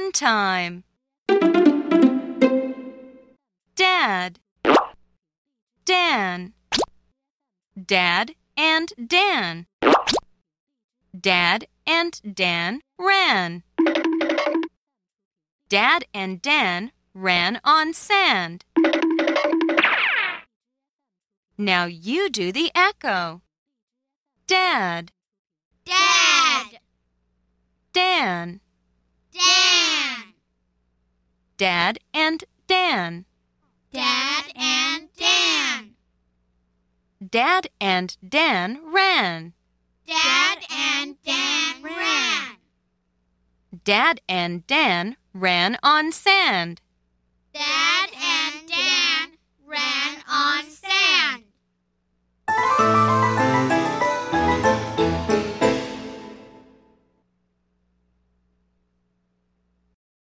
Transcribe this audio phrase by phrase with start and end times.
[0.00, 0.84] fun time.
[3.76, 4.38] Dad,
[5.84, 6.52] Dan,
[7.86, 9.66] Dad and Dan.
[11.18, 13.62] Dad and Dan ran.
[15.68, 18.64] Dad and Dan ran on sand.
[21.58, 23.42] Now you do the echo.
[24.46, 25.12] Dad,
[25.84, 26.80] Dad, Dan,
[27.92, 28.60] Dan,
[31.60, 33.26] Dad and Dan.
[33.92, 35.90] Dad and Dan,
[37.20, 39.52] Dad and Dan ran.
[40.06, 42.56] Dad and Dan ran,
[43.84, 46.80] Dad and Dan ran on sand.
[47.52, 47.89] Dad